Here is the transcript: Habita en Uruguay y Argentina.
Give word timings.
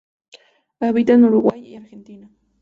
Habita 0.79 1.13
en 1.13 1.25
Uruguay 1.25 1.61
y 1.63 1.75
Argentina. 1.75 2.27